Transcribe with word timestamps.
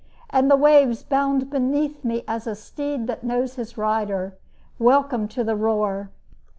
And 0.31 0.49
the 0.49 0.55
waves 0.55 1.03
bound 1.03 1.51
beneath 1.51 2.03
me 2.03 2.23
as 2.27 2.47
a 2.47 2.55
steed 2.55 3.05
That 3.05 3.23
knows 3.23 3.53
his 3.53 3.77
rider. 3.77 4.35
Welcome 4.79 5.27
to 5.27 5.43
the 5.43 5.55
roar! 5.55 6.09